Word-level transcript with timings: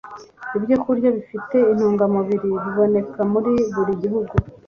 ibyokurya 0.57 1.09
bifite 1.17 1.57
intungamubiri 1.71 2.47
biboneka 2.63 3.19
muri 3.31 3.51
buri 3.75 3.93
gihugu 4.01 4.33